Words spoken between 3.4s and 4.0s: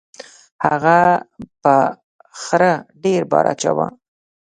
اچاوه.